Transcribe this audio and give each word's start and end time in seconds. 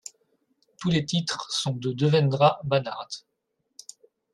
Tous 0.79 0.89
les 0.89 1.05
titres 1.05 1.51
sont 1.51 1.75
de 1.75 1.91
Devendra 1.91 2.59
Banhart. 2.63 3.27